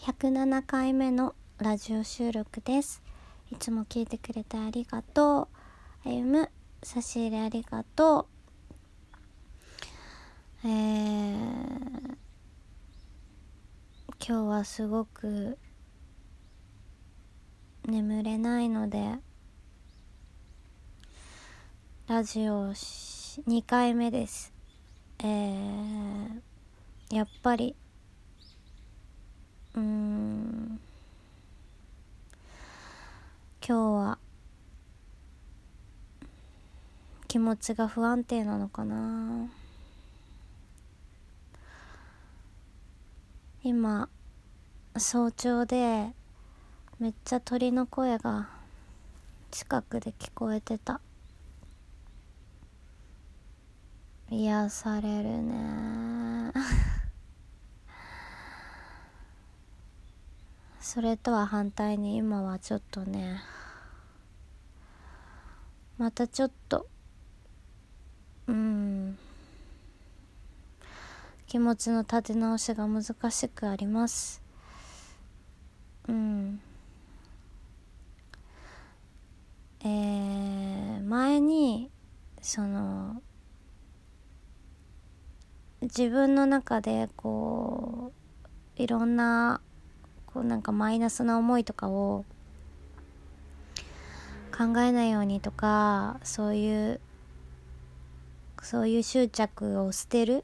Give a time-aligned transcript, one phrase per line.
[0.00, 3.02] 107回目のラジオ収録です。
[3.50, 5.48] いつも聞いてくれてありがと
[6.04, 6.08] う。
[6.08, 6.50] 歩む
[6.84, 8.28] 差し入れありがと
[10.62, 10.68] う。
[10.68, 11.36] えー、
[14.24, 15.58] 今日はすごく
[17.84, 19.14] 眠れないので
[22.06, 24.54] ラジオ2回目です。
[25.18, 26.40] えー、
[27.10, 27.74] やっぱり
[29.74, 30.80] うん。
[33.66, 34.18] 今日は
[37.26, 39.48] 気持ちが不安定なのかな。
[43.62, 44.08] 今
[44.96, 46.06] 早朝で
[46.98, 48.48] めっちゃ鳥の声が
[49.50, 51.00] 近くで聞こえてた。
[54.30, 56.52] 癒されるね。
[60.88, 63.42] それとは反対に今はちょっとね
[65.98, 66.86] またちょっと
[68.46, 69.18] うん
[71.46, 74.42] 気持ちの立て直しが難しくあります。
[76.08, 76.58] うん。
[79.80, 81.90] えー、前に
[82.40, 83.20] その
[85.82, 88.10] 自分の中でこ
[88.78, 89.60] ういろんな
[90.38, 92.24] こうなんかマイナスな思いとかを
[94.56, 97.00] 考えないようにとかそういう
[98.62, 100.42] そういう執着を捨てるっ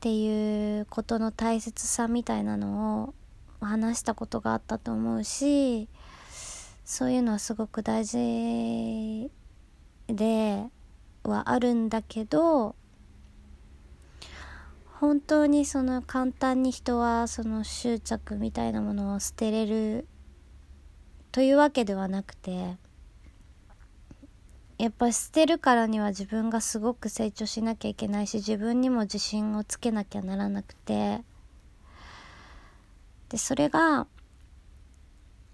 [0.00, 3.14] ていうことの大切さみたいなのを
[3.60, 5.88] 話したことがあったと思うし
[6.86, 9.30] そういうのはすごく大事
[10.06, 10.64] で
[11.24, 12.76] はあるんだけど
[15.02, 20.06] 本当にその簡単に人はその執着みたいなものを捨てれる
[21.32, 22.76] というわけではなくて
[24.78, 31.22] やっぱ捨てるからには自分がすごく成長しなきゃいけないし自分にも自信をつけなきゃならなくて
[33.28, 34.06] でそれが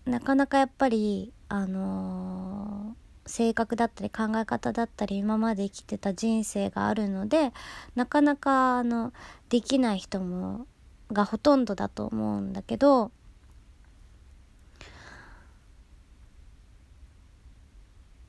[0.05, 7.53] なかなかやっぱりあのー性格だったり考え方だったり今まで生きてた人生があるので
[7.95, 9.13] なかなかあの
[9.49, 10.67] できない人も
[11.13, 13.11] がほとんどだと思うんだけど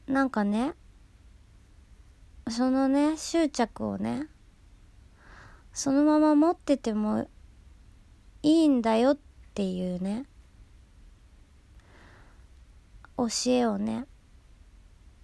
[0.08, 0.74] なんかね
[2.50, 4.28] そのね執着をね
[5.72, 7.28] そのまま持ってても
[8.42, 9.18] いいんだよっ
[9.54, 10.26] ていうね
[13.18, 14.06] 教えをね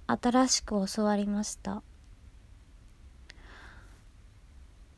[0.08, 1.84] 新しく教わりました。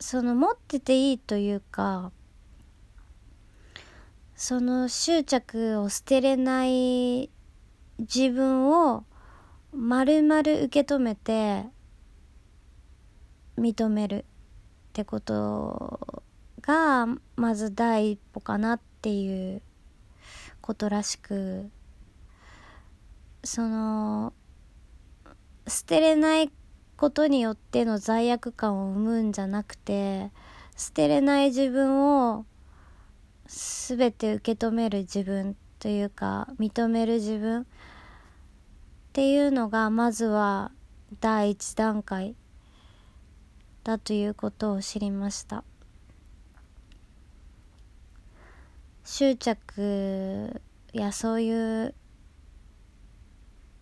[0.00, 2.12] その持ってていいというか
[4.36, 7.30] その執着を捨てれない
[7.98, 9.04] 自分を
[9.72, 11.64] 丸々受け止めて
[13.58, 14.24] 認めるっ
[14.92, 16.22] てこと
[16.60, 19.62] がまず第一歩かなっていう
[20.60, 21.68] ことらしく
[23.42, 24.32] その
[25.68, 26.50] 捨てれない
[26.96, 30.30] ことによっての罪悪感を生むんじゃなくて
[30.76, 32.44] 捨てれない自分を
[33.46, 37.64] 全て受け止める自分というか認める自分っ
[39.12, 40.72] ていうのがまずは
[41.20, 42.34] 第一段階
[43.84, 45.64] だということを知りました。
[49.04, 50.60] 執着
[50.92, 51.94] やそういう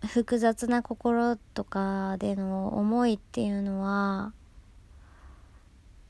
[0.06, 4.32] 複雑な心とかでの思いっていうのは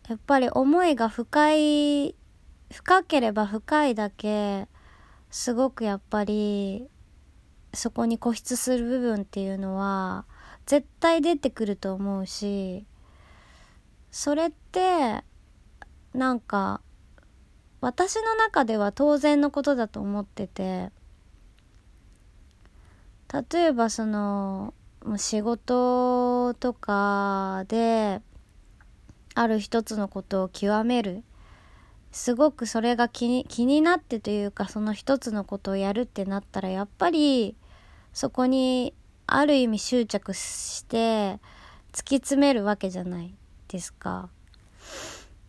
[0.09, 2.15] やっぱり思いが深い
[2.71, 4.69] 深ければ深いだけ
[5.31, 6.89] すごくやっぱり
[7.75, 10.25] そこに固執する部分っていうのは
[10.67, 12.87] 絶対出てくると思うし
[14.11, 15.23] それって
[16.15, 16.81] なんか
[17.81, 20.91] 私の中では当然のことだと思ってて
[23.33, 24.75] 例えばその
[25.17, 28.21] 仕事とかで
[29.35, 31.23] ある一つのことを極める
[32.13, 37.57] すごくそれが気に気になってというかその一つのことをやるってなったらやっぱり
[38.13, 38.95] そこに
[39.27, 41.39] ある意味執着して
[41.93, 43.35] 突き詰めるわけじゃない
[43.69, 44.31] ですか。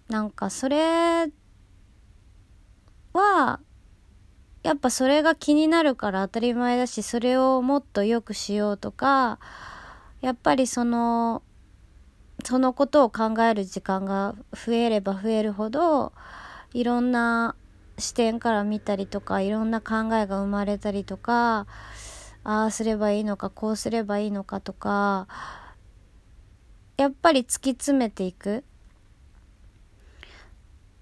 [0.09, 1.31] なんかそれ
[3.13, 3.59] は
[4.67, 9.39] やっぱそれが気になるから当たり前だしそれをもっと良くしようとか
[10.19, 11.41] やっぱりその
[12.43, 16.11] そのことを考える時間が増えれば増えるほど
[16.73, 17.55] いろんな
[17.97, 21.65] 視点から見たりとかいろんな考えが生まれたりとか
[22.43, 25.29] ああすればいいのかこうすればいいのかとか
[26.97, 28.65] やっぱり突き詰めていく。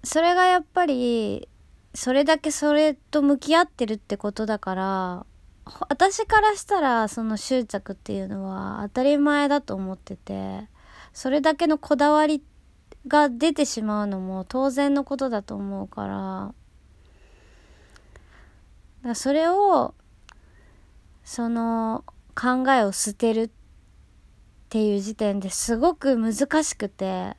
[0.04, 1.48] それがやっぱり
[1.96, 5.26] それだけそれと向き合ってるってことだから
[5.88, 10.68] 私からしたらその執着っていうのは当たり前だと思ってて
[11.14, 12.42] それだけのこだわり
[13.08, 16.54] が出てしまうのも当然のことだと思うから
[19.02, 19.94] だそれを
[21.24, 22.04] その
[22.34, 23.50] 考えを捨てるっ
[24.68, 27.38] ていう時点ですごく難しくて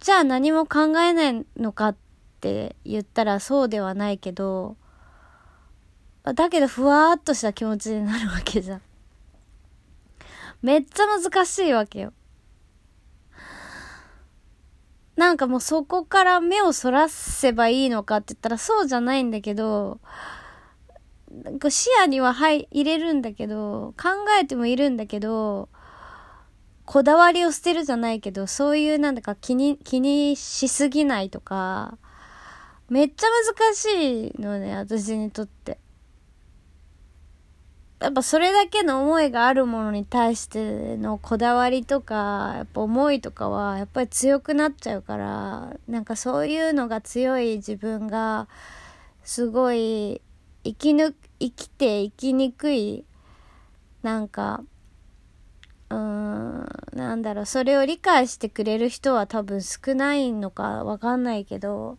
[0.00, 2.07] じゃあ何も考えないのかって
[2.38, 4.76] って言ったらそうではないけど
[6.22, 8.82] だけどふわっとした気持ちになるわけじゃん。
[10.62, 12.12] めっちゃ難しいわけよ。
[15.16, 20.00] なんかもうそこから目をそらせばいいのかって言ったらそうじゃないんだけど、
[21.70, 25.68] 視野には入れるんだけど、考えてもいるんだけど、
[26.84, 31.98] こだわりを捨てるじゃないけど、そういうなんだか気に、気にしすぎないとか、
[32.88, 35.78] めっちゃ難しいのね、私にとって。
[38.00, 48.48] やっぱそれだけの思いがあるものに対してのこだわりとか、やっぱ思いとかはやっぱり強くなっちゃうから、なんかそういうのが強い自分が、
[49.24, 50.22] すごい
[50.64, 53.04] 生きぬ、生きて生きにくい、
[54.02, 54.62] なんか、
[55.90, 61.98] うーん、なんだろう、それを理解してくれる人は多分少ないのかわかんないけど、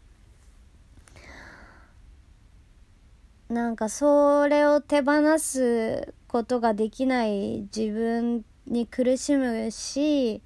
[3.50, 10.44] なんかそれを手放すことができない自分に苦しむし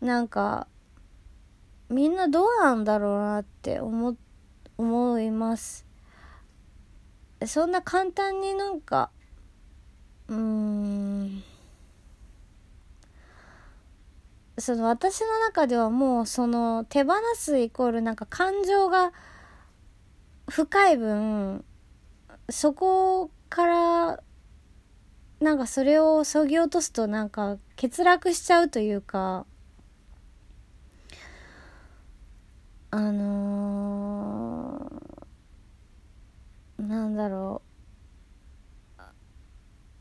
[0.00, 0.66] なんか
[1.90, 4.16] みんなどうなんだろうなって思
[4.78, 5.86] 思います。
[7.44, 9.10] そんな簡単になんか
[10.28, 11.44] うん
[14.56, 19.12] その私の中ではもうその手放すイコールなんか感情が
[20.48, 21.62] 深い分
[22.50, 24.22] そこから
[25.40, 29.46] なんかそれをそぎ落とすとなんか欠落しちゃうというか
[32.90, 37.74] あのー、なんだろう。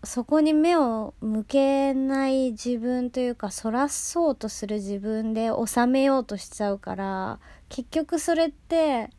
[0.06, 7.39] そこに目を向けない自分というかそらそうとする自分で収めようとしちゃうから
[7.69, 9.10] 結局それって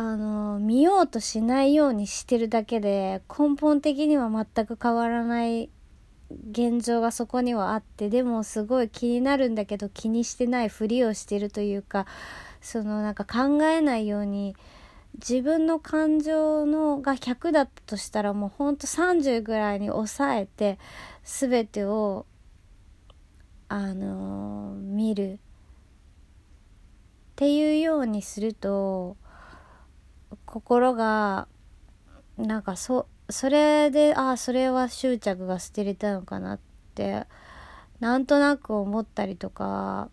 [0.00, 5.70] あの見ようとしないようにしてるだけで根本的には全く変わらない
[6.52, 12.06] 現状がそこにはあってでもすごい気になるんだけど気にしてないふりをしてるというか
[12.60, 14.54] そのなんか考えないように
[15.14, 20.78] 自分の感情のが100だったとしたらもうほんと30ぐらいに抑えて
[21.24, 22.24] 全てを
[23.68, 25.32] あのー、見る。
[25.32, 25.38] っ
[27.36, 29.16] ていうようにすると
[30.48, 31.46] 心が
[32.38, 36.60] なんかそそれでああそれは執着が捨てれたのかなっ
[36.94, 37.26] て
[38.00, 40.08] なんとなく思ったりとか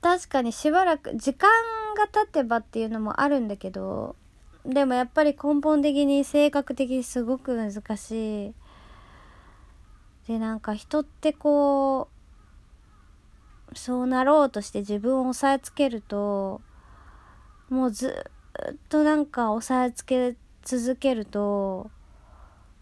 [0.00, 1.48] 確かにしばらく時間
[1.96, 4.16] が経てばっていうのもあるんだけど
[4.64, 8.54] でもやっぱり根本的に性格的にすごく難しい。
[10.26, 12.08] でなんか人ってこ
[13.72, 16.60] うそうなろうとして自分を押さえつけると
[17.70, 18.28] もうず
[18.72, 21.90] っとなんか押さえつけ続けると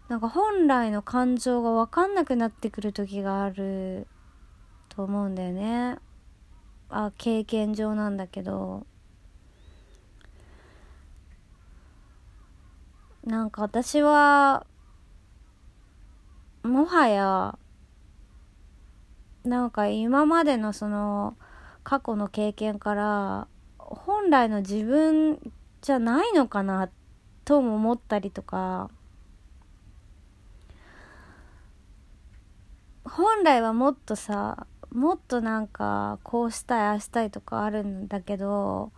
[0.09, 4.07] なんか本来の感情が分かんなくなってくる時がある
[4.89, 5.97] と思うんだよね。
[6.89, 8.85] あ経験上なんだけど。
[13.23, 14.67] なんか私は
[16.61, 17.57] もはや
[19.43, 21.35] なんか今までのその
[21.83, 25.39] 過去の経験から本来の自分
[25.85, 26.89] じゃないのかな
[27.43, 28.89] とも思ったりとか。
[33.03, 38.91] 本来はもっとさもっとなんかこうしたいああしたいとかあるんだけど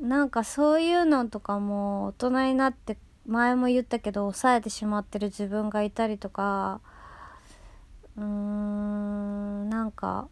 [0.00, 2.96] なんかそういうのとかも大人になって
[3.26, 6.80] 前も言ったけど抑えてしまってる自分がいたりとか
[8.16, 10.28] うーんなんか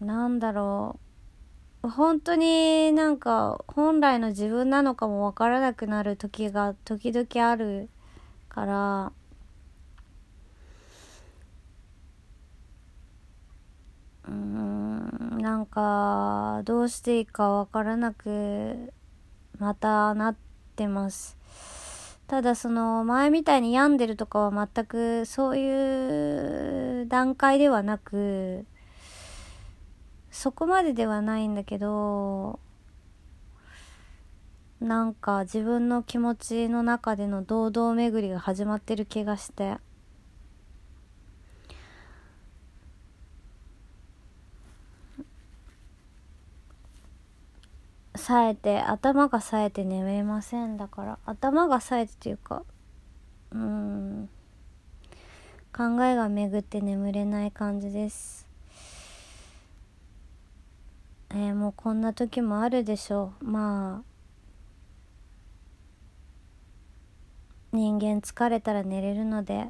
[0.00, 0.98] なんだろ
[1.82, 1.88] う。
[1.88, 7.88] 本当になんか本来の自分なのかもわからなくなる時が時々ある
[8.48, 9.12] から。
[14.28, 15.00] うん
[15.70, 18.92] かどうしていいかわからなく
[19.58, 20.36] またなっ
[20.76, 21.38] てます。
[22.26, 28.66] ただその前みたいに病んでるとかは全くそういう段階ではなく
[30.30, 32.60] そこまでではないんだけど
[34.80, 39.76] なんか自分の気持ちの中での堂々巡りが始まってる気がして。
[48.16, 51.18] 冴えて頭が冴えて眠れませんだから。
[51.26, 52.64] 頭が冴えてというか
[53.52, 54.28] うん。
[55.76, 58.49] 考えが巡って眠れない感じです。
[61.32, 63.44] えー、もうこんな時もあるでしょう。
[63.44, 64.10] まあ
[67.72, 69.68] 人間疲れたら寝れるので。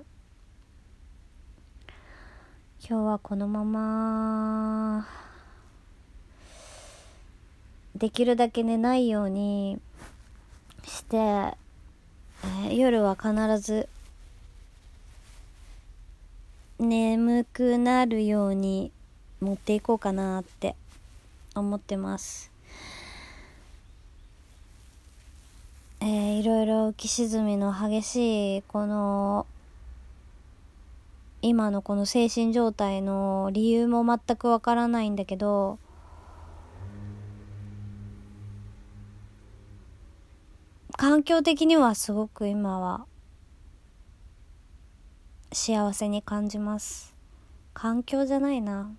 [2.89, 5.07] 今日はこのまま
[7.95, 9.79] できるだけ寝ないように
[10.83, 13.87] して、えー、夜は必ず
[16.79, 18.91] 眠くなるように
[19.41, 20.75] 持っていこうかなって。
[21.55, 22.51] 思ってます。
[26.01, 29.47] えー、いろいろ浮き沈みの激しいこの
[31.43, 35.79] 今のこの精神状態の理由も全くわからないんだけど
[40.97, 43.07] 環境的にはすごく今は
[45.53, 47.15] 幸せに感じます。
[47.75, 48.93] 環境じゃないな。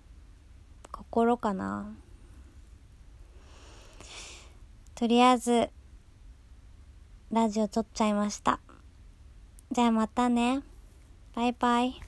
[0.90, 1.94] 心かな。
[5.02, 5.68] とりあえず
[7.32, 8.60] ラジオ撮っちゃいました。
[9.72, 10.62] じゃあまたね。
[11.34, 12.00] バイバイ。